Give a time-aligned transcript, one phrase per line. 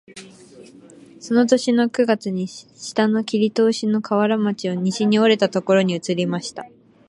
[1.19, 6.65] その年の九月に下の切り通しの河原町を西に折れたところに移りました